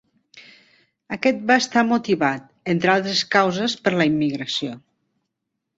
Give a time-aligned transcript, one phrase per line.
[1.17, 4.79] Aquest va estar motivat, entre altres causes, per la immigració.